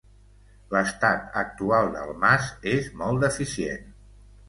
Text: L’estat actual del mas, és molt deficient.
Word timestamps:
L’estat 0.75 1.37
actual 1.43 1.91
del 1.99 2.17
mas, 2.25 2.51
és 2.75 2.91
molt 3.03 3.25
deficient. 3.29 3.91